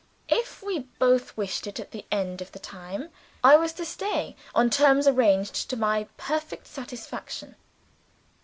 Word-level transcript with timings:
If 0.29 0.63
we 0.63 0.87
both 0.97 1.37
wished 1.37 1.67
it 1.67 1.79
at 1.79 1.91
the 1.91 2.07
end 2.11 2.41
of 2.41 2.53
the 2.53 2.57
time, 2.57 3.11
I 3.43 3.55
was 3.55 3.71
to 3.73 3.85
stay, 3.85 4.35
on 4.55 4.71
terms 4.71 5.07
arranged 5.07 5.69
to 5.69 5.75
my 5.77 6.07
perfect 6.17 6.65
satisfaction. 6.65 7.55